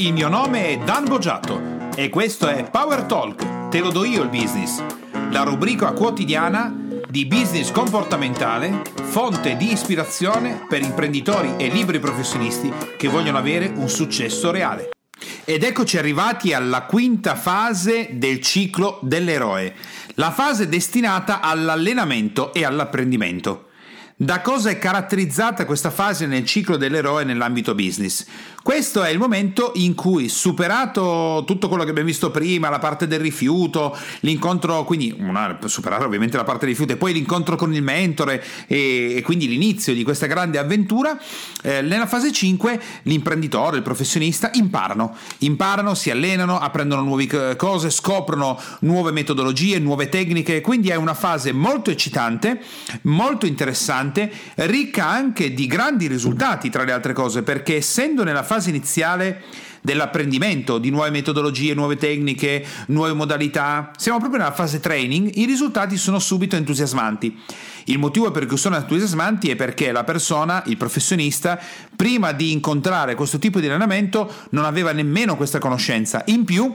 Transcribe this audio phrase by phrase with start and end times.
[0.00, 4.22] il mio nome è Dan Boggiato e questo è Power Talk, te lo do io
[4.22, 4.82] il business,
[5.30, 6.74] la rubrica quotidiana
[7.06, 13.90] di business comportamentale, fonte di ispirazione per imprenditori e liberi professionisti che vogliono avere un
[13.90, 14.88] successo reale.
[15.44, 19.74] Ed eccoci arrivati alla quinta fase del ciclo dell'eroe,
[20.14, 23.69] la fase destinata all'allenamento e all'apprendimento.
[24.22, 28.26] Da cosa è caratterizzata questa fase nel ciclo dell'eroe nell'ambito business?
[28.62, 33.06] Questo è il momento in cui, superato tutto quello che abbiamo visto prima, la parte
[33.06, 37.72] del rifiuto, l'incontro, quindi una, superare ovviamente la parte del rifiuto e poi l'incontro con
[37.72, 41.18] il mentore e, e quindi l'inizio di questa grande avventura,
[41.62, 48.60] eh, nella fase 5 l'imprenditore, il professionista imparano, imparano, si allenano, apprendono nuove cose, scoprono
[48.80, 52.60] nuove metodologie, nuove tecniche, quindi è una fase molto eccitante,
[53.04, 54.09] molto interessante,
[54.56, 59.42] ricca anche di grandi risultati tra le altre cose, perché essendo nella fase iniziale
[59.80, 63.90] dell'apprendimento di nuove metodologie, nuove tecniche, nuove modalità.
[63.96, 67.38] Siamo proprio nella fase training, i risultati sono subito entusiasmanti.
[67.84, 71.58] Il motivo per cui sono entusiasmanti è perché la persona, il professionista,
[71.96, 76.22] prima di incontrare questo tipo di allenamento non aveva nemmeno questa conoscenza.
[76.26, 76.74] In più,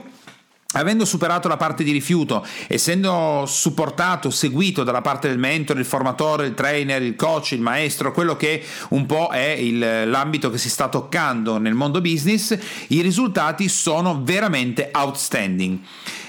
[0.72, 6.46] Avendo superato la parte di rifiuto, essendo supportato, seguito dalla parte del mentore, il formatore,
[6.46, 10.68] il trainer, il coach, il maestro, quello che un po' è il, l'ambito che si
[10.68, 15.78] sta toccando nel mondo business, i risultati sono veramente outstanding.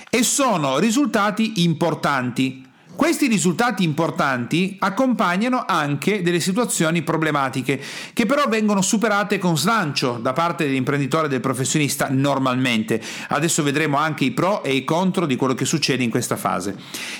[0.09, 2.66] E sono risultati importanti
[2.97, 7.79] questi risultati importanti accompagnano anche delle situazioni problematiche
[8.11, 12.99] che però vengono superate con slancio da parte dell'imprenditore e del professionista normalmente.
[13.29, 16.75] Adesso vedremo anche i pro e i contro di quello che succede in questa fase.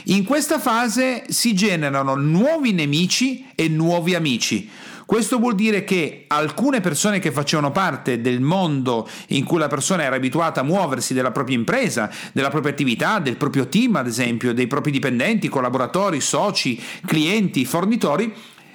[0.05, 4.67] In questa fase si generano nuovi nemici e nuovi amici.
[5.07, 10.03] Questo vuol dire che alcune persone che facevano parte del mondo in cui la persona
[10.03, 14.53] era abituata a muoversi della propria impresa, della propria attività, del proprio team, ad esempio,
[14.53, 18.33] dei propri dipendenti, collaboratori, soci, clienti, fornitori,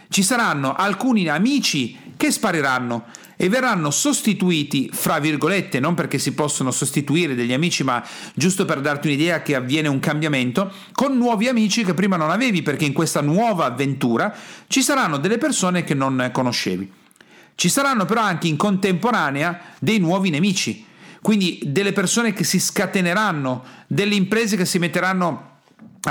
[0.09, 3.05] ci saranno alcuni amici che spariranno
[3.43, 8.01] e verranno sostituiti, fra virgolette, non perché si possono sostituire degli amici, ma
[8.35, 12.63] giusto per darti un'idea che avviene un cambiamento, con nuovi amici che prima non avevi,
[12.63, 14.33] perché in questa nuova avventura
[14.69, 16.89] ci saranno delle persone che non conoscevi.
[17.57, 20.87] Ci saranno però anche in contemporanea dei nuovi nemici,
[21.21, 25.52] quindi delle persone che si scateneranno, delle imprese che si metteranno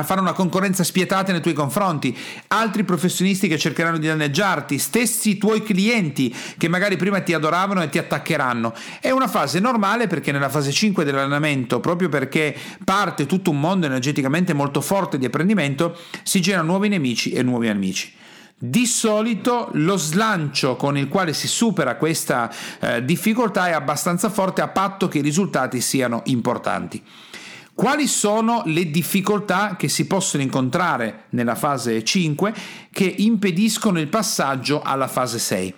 [0.02, 2.16] a fare una concorrenza spietata nei tuoi confronti,
[2.48, 7.90] altri professionisti che cercheranno di danneggiarti, stessi tuoi clienti che magari prima ti adoravano e
[7.90, 8.74] ti attaccheranno.
[9.00, 13.86] È una fase normale perché nella fase 5 dell'allenamento, proprio perché parte tutto un mondo
[13.86, 18.20] energeticamente molto forte di apprendimento, si generano nuovi nemici e nuovi amici.
[18.64, 24.62] Di solito lo slancio con il quale si supera questa eh, difficoltà è abbastanza forte
[24.62, 27.02] a patto che i risultati siano importanti.
[27.82, 32.54] Quali sono le difficoltà che si possono incontrare nella fase 5
[32.92, 35.74] che impediscono il passaggio alla fase 6?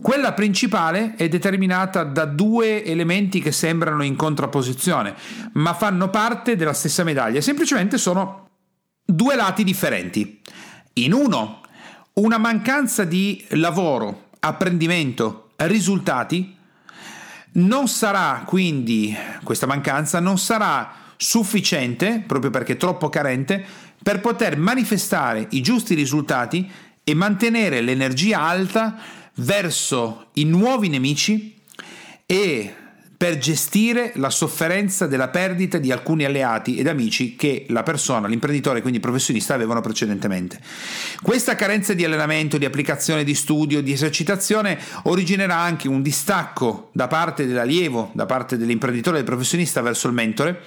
[0.00, 5.16] Quella principale è determinata da due elementi che sembrano in contrapposizione,
[5.54, 8.50] ma fanno parte della stessa medaglia, semplicemente sono
[9.04, 10.40] due lati differenti.
[10.92, 11.62] In uno,
[12.12, 16.56] una mancanza di lavoro, apprendimento, risultati,
[17.54, 23.64] non sarà quindi, questa mancanza non sarà sufficiente, proprio perché troppo carente,
[24.02, 26.70] per poter manifestare i giusti risultati
[27.04, 28.98] e mantenere l'energia alta
[29.36, 31.58] verso i nuovi nemici
[32.26, 32.74] e
[33.22, 38.80] per gestire la sofferenza della perdita di alcuni alleati ed amici che la persona, l'imprenditore,
[38.80, 40.58] quindi il professionista, avevano precedentemente.
[41.22, 47.06] Questa carenza di allenamento, di applicazione, di studio, di esercitazione originerà anche un distacco da
[47.06, 50.60] parte dell'allievo, da parte dell'imprenditore del professionista verso il mentore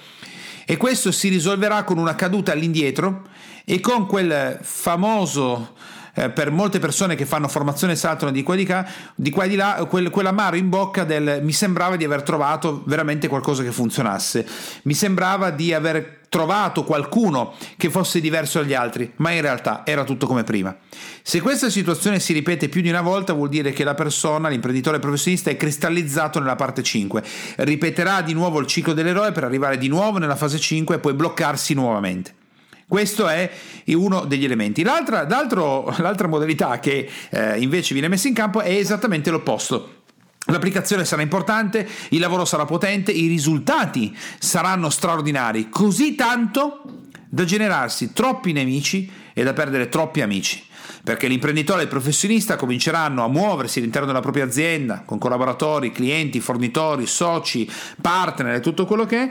[0.64, 3.24] e questo si risolverà con una caduta all'indietro
[3.66, 5.74] e con quel famoso
[6.16, 9.44] eh, per molte persone che fanno formazione saltano di qua e di, qua, di, qua
[9.44, 13.62] e di là, quel, quell'amaro in bocca del mi sembrava di aver trovato veramente qualcosa
[13.62, 14.46] che funzionasse,
[14.82, 20.04] mi sembrava di aver trovato qualcuno che fosse diverso dagli altri, ma in realtà era
[20.04, 20.74] tutto come prima.
[21.22, 24.98] Se questa situazione si ripete più di una volta vuol dire che la persona, l'imprenditore
[24.98, 27.22] professionista è cristallizzato nella parte 5,
[27.56, 31.14] ripeterà di nuovo il ciclo dell'eroe per arrivare di nuovo nella fase 5 e poi
[31.14, 32.44] bloccarsi nuovamente.
[32.88, 33.50] Questo è
[33.86, 34.82] uno degli elementi.
[34.84, 40.02] L'altra, l'altra modalità che eh, invece viene messa in campo è esattamente l'opposto.
[40.48, 46.82] L'applicazione sarà importante, il lavoro sarà potente, i risultati saranno straordinari, così tanto
[47.28, 50.62] da generarsi troppi nemici e da perdere troppi amici.
[51.06, 56.40] Perché l'imprenditore e il professionista cominceranno a muoversi all'interno della propria azienda con collaboratori, clienti,
[56.40, 57.70] fornitori, soci,
[58.00, 59.30] partner e tutto quello che è,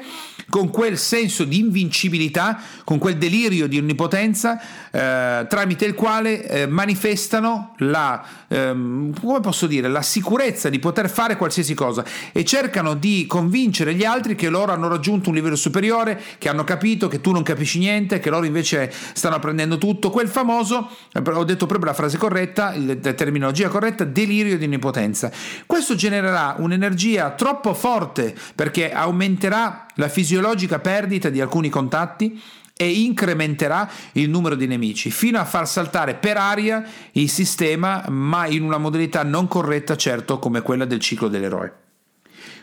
[0.50, 4.57] con quel senso di invincibilità, con quel delirio di onnipotenza
[4.89, 11.10] eh, tramite il quale eh, manifestano la, ehm, come posso dire, la sicurezza di poter
[11.10, 15.57] fare qualsiasi cosa e cercano di convincere gli altri che loro hanno raggiunto un livello
[15.57, 20.10] superiore, che hanno capito che tu non capisci niente, che loro invece stanno apprendendo tutto,
[20.10, 25.31] quel famoso, eh, ho detto proprio la frase corretta, la terminologia corretta, delirio di onnipotenza.
[25.65, 32.41] Questo genererà un'energia troppo forte perché aumenterà la fisiologica perdita di alcuni contatti
[32.77, 38.47] e incrementerà il numero di nemici fino a far saltare per aria il sistema, ma
[38.47, 41.73] in una modalità non corretta, certo, come quella del ciclo dell'eroe.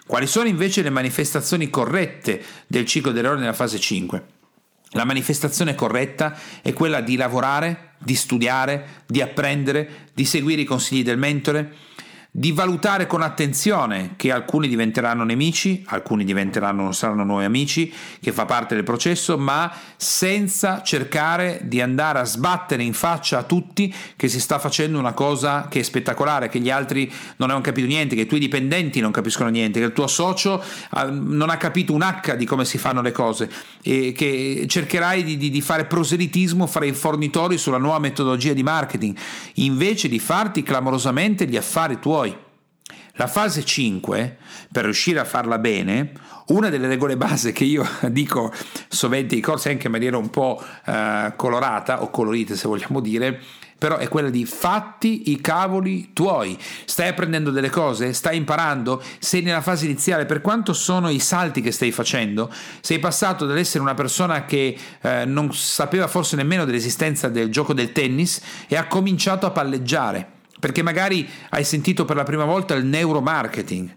[0.06, 4.25] Quali sono invece le manifestazioni corrette del ciclo dell'eroe nella fase 5?
[4.94, 11.02] La manifestazione corretta è quella di lavorare, di studiare, di apprendere, di seguire i consigli
[11.02, 11.72] del mentore,
[12.34, 17.93] di valutare con attenzione che alcuni diventeranno nemici, alcuni diventeranno saranno nuovi amici,
[18.23, 23.43] che fa parte del processo, ma senza cercare di andare a sbattere in faccia a
[23.43, 27.61] tutti che si sta facendo una cosa che è spettacolare, che gli altri non hanno
[27.61, 31.50] capito niente, che i tuoi dipendenti non capiscono niente, che il tuo socio ah, non
[31.50, 33.50] ha capito un H di come si fanno le cose
[33.82, 38.62] e che cercherai di, di, di fare proselitismo fra i fornitori sulla nuova metodologia di
[38.62, 39.14] marketing,
[39.56, 42.20] invece di farti clamorosamente gli affari tuoi
[43.17, 44.37] la fase 5,
[44.70, 46.12] per riuscire a farla bene,
[46.49, 48.53] una delle regole base che io dico
[48.88, 53.41] sovente ai corsi anche in maniera un po' eh, colorata o colorita se vogliamo dire,
[53.82, 56.56] però è quella di fatti i cavoli tuoi.
[56.85, 58.12] Stai apprendendo delle cose?
[58.12, 59.03] Stai imparando?
[59.19, 62.49] Sei nella fase iniziale, per quanto sono i salti che stai facendo?
[62.81, 67.91] Sei passato dall'essere una persona che eh, non sapeva forse nemmeno dell'esistenza del gioco del
[67.91, 72.85] tennis e ha cominciato a palleggiare perché magari hai sentito per la prima volta il
[72.85, 73.97] neuromarketing.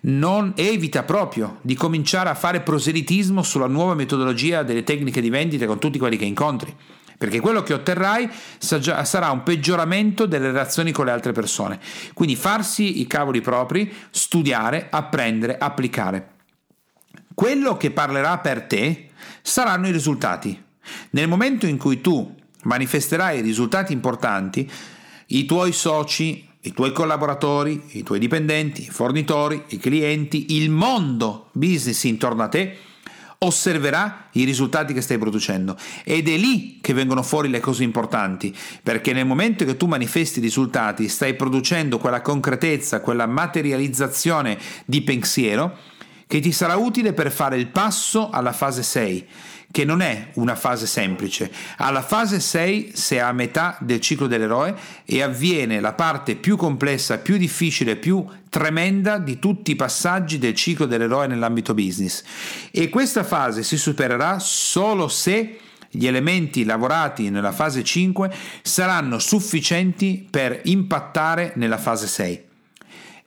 [0.00, 5.64] Non evita proprio di cominciare a fare proselitismo sulla nuova metodologia delle tecniche di vendita
[5.64, 6.76] con tutti quelli che incontri,
[7.16, 8.28] perché quello che otterrai
[8.58, 11.80] sarà un peggioramento delle relazioni con le altre persone.
[12.12, 16.28] Quindi farsi i cavoli propri, studiare, apprendere, applicare.
[17.32, 19.08] Quello che parlerà per te
[19.40, 20.62] saranno i risultati.
[21.12, 22.34] Nel momento in cui tu
[22.64, 24.70] manifesterai risultati importanti,
[25.28, 31.48] i tuoi soci, i tuoi collaboratori, i tuoi dipendenti, i fornitori, i clienti, il mondo
[31.52, 32.76] business intorno a te
[33.42, 35.76] osserverà i risultati che stai producendo.
[36.04, 40.38] Ed è lì che vengono fuori le cose importanti perché nel momento che tu manifesti
[40.38, 45.76] i risultati stai producendo quella concretezza, quella materializzazione di pensiero
[46.32, 49.28] che ti sarà utile per fare il passo alla fase 6
[49.70, 51.52] che non è una fase semplice.
[51.76, 54.74] Alla fase 6 si è a metà del ciclo dell'eroe
[55.04, 60.54] e avviene la parte più complessa, più difficile, più tremenda di tutti i passaggi del
[60.54, 62.22] ciclo dell'eroe nell'ambito business.
[62.70, 65.58] E questa fase si supererà solo se
[65.90, 72.50] gli elementi lavorati nella fase 5 saranno sufficienti per impattare nella fase 6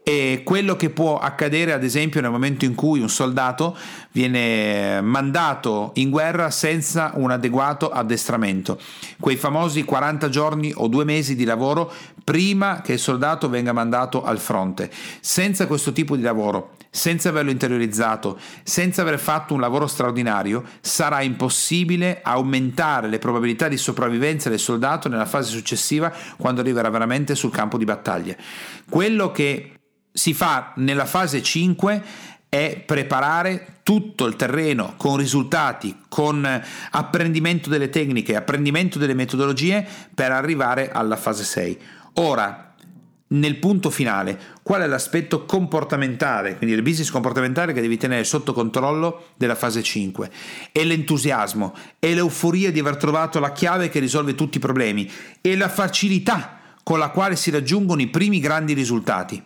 [0.08, 3.76] e quello che può accadere ad esempio nel momento in cui un soldato
[4.12, 8.80] viene mandato in guerra senza un adeguato addestramento,
[9.20, 11.92] quei famosi 40 giorni o due mesi di lavoro
[12.24, 14.92] prima che il soldato venga mandato al fronte.
[15.22, 21.24] Senza questo tipo di lavoro, senza averlo interiorizzato, senza aver fatto un lavoro straordinario, sarà
[21.24, 27.50] impossibile aumentare le probabilità di sopravvivenza del soldato nella fase successiva quando arriverà veramente sul
[27.50, 28.36] campo di battaglia.
[28.88, 29.72] Quello che
[30.16, 32.04] si fa nella fase 5
[32.48, 36.48] è preparare tutto il terreno con risultati, con
[36.92, 41.80] apprendimento delle tecniche, apprendimento delle metodologie per arrivare alla fase 6.
[42.14, 42.74] Ora,
[43.28, 48.54] nel punto finale, qual è l'aspetto comportamentale, quindi il business comportamentale che devi tenere sotto
[48.54, 50.32] controllo della fase 5?
[50.72, 55.54] È l'entusiasmo, è l'euforia di aver trovato la chiave che risolve tutti i problemi, è
[55.56, 59.44] la facilità con la quale si raggiungono i primi grandi risultati.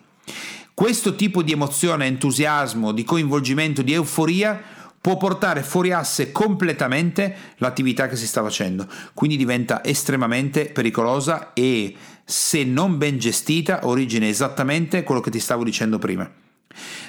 [0.80, 4.58] Questo tipo di emozione, entusiasmo, di coinvolgimento, di euforia
[4.98, 11.94] può portare fuori asse completamente l'attività che si sta facendo, quindi diventa estremamente pericolosa e
[12.24, 16.49] se non ben gestita origina esattamente quello che ti stavo dicendo prima.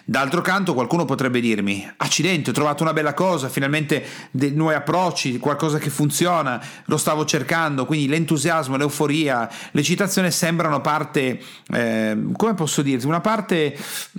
[0.04, 5.38] D'altro canto qualcuno potrebbe dirmi, accidenti, ho trovato una bella cosa, finalmente dei nuovi approcci,
[5.38, 11.42] qualcosa che funziona, lo stavo cercando, quindi l'entusiasmo, l'euforia, l'eccitazione sembrano parte,
[11.72, 13.78] eh, come posso dirti, una parte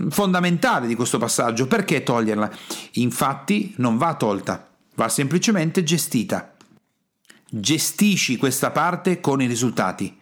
[0.09, 2.51] fondamentale di questo passaggio, perché toglierla?
[2.93, 6.55] Infatti non va tolta, va semplicemente gestita.
[7.51, 10.17] Gestisci questa parte con i risultati.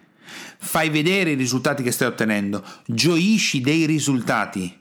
[0.58, 4.78] Fai vedere i risultati che stai ottenendo, gioisci dei risultati.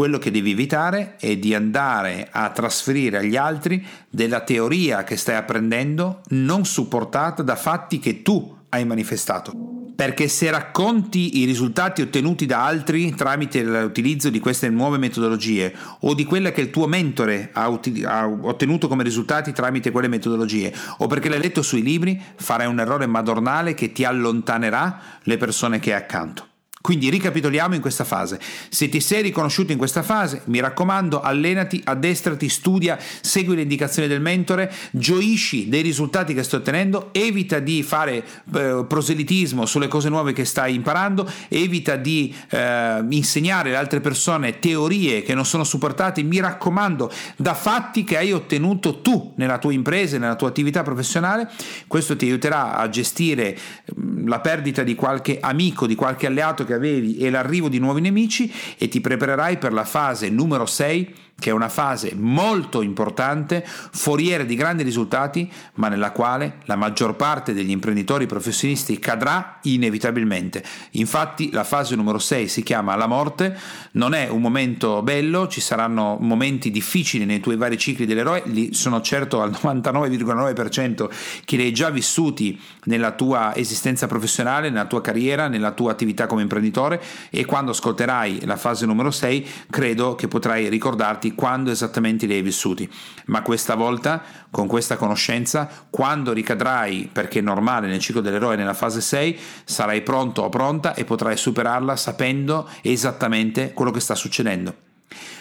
[0.00, 5.36] Quello che devi evitare è di andare a trasferire agli altri della teoria che stai
[5.36, 9.52] apprendendo non supportata da fatti che tu hai manifestato
[9.94, 16.14] perché se racconti i risultati ottenuti da altri tramite l'utilizzo di queste nuove metodologie o
[16.14, 20.72] di quella che il tuo mentore ha, uti- ha, ottenuto come risultati tramite quelle metodologie
[20.96, 25.78] o perché l'hai letto sui libri, farai un errore madornale che ti allontanerà le persone
[25.78, 26.48] che hai accanto.
[26.82, 28.40] Quindi ricapitoliamo in questa fase.
[28.70, 34.08] Se ti sei riconosciuto in questa fase, mi raccomando, allenati, addestrati, studia, segui le indicazioni
[34.08, 40.08] del mentore, gioisci dei risultati che stai ottenendo, evita di fare eh, proselitismo sulle cose
[40.08, 45.64] nuove che stai imparando, evita di eh, insegnare alle altre persone teorie che non sono
[45.64, 50.82] supportate, mi raccomando, da fatti che hai ottenuto tu nella tua impresa, nella tua attività
[50.82, 51.50] professionale.
[51.86, 53.54] Questo ti aiuterà a gestire
[53.94, 58.00] mm, la perdita di qualche amico, di qualche alleato che avevi e l'arrivo di nuovi
[58.00, 63.66] nemici e ti preparerai per la fase numero 6 che è una fase molto importante,
[63.66, 70.62] foriera di grandi risultati, ma nella quale la maggior parte degli imprenditori professionisti cadrà inevitabilmente.
[70.92, 73.58] Infatti la fase numero 6 si chiama la morte,
[73.92, 78.72] non è un momento bello, ci saranno momenti difficili nei tuoi vari cicli dell'eroe, li
[78.74, 81.08] sono certo al 99,9%
[81.44, 86.26] che li hai già vissuti nella tua esistenza professionale, nella tua carriera, nella tua attività
[86.26, 87.02] come imprenditore.
[87.30, 92.42] E quando ascolterai la fase numero 6 credo che potrai ricordarti quando esattamente li hai
[92.42, 92.90] vissuti,
[93.26, 98.74] ma questa volta con questa conoscenza, quando ricadrai, perché è normale nel ciclo dell'eroe nella
[98.74, 104.88] fase 6, sarai pronto o pronta e potrai superarla sapendo esattamente quello che sta succedendo.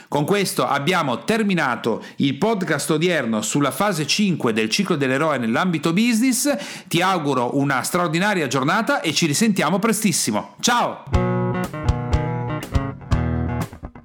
[0.09, 6.51] Con questo abbiamo terminato il podcast odierno sulla fase 5 del ciclo dell'eroe nell'ambito business.
[6.87, 10.55] Ti auguro una straordinaria giornata e ci risentiamo prestissimo.
[10.61, 11.28] Ciao!